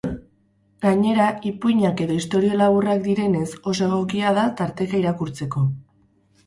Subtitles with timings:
[0.85, 5.71] Gainera, ipuinak edo istorio laburrak direnez, oso egokia da tarteka irakurtzeko.